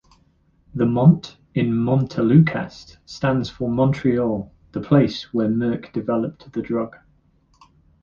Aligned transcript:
The 0.73 0.87
"Mont" 0.87 1.37
in 1.53 1.71
Montelukast 1.75 2.97
stands 3.05 3.51
for 3.51 3.69
Montreal, 3.69 4.51
the 4.71 4.81
place 4.81 5.31
where 5.31 5.47
Merck 5.47 5.93
developed 5.93 6.51
the 6.53 6.63
drug. 6.63 6.95